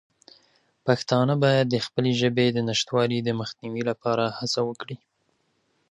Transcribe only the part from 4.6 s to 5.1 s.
وکړي.